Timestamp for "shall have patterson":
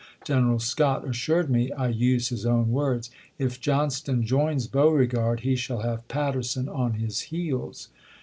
5.55-6.67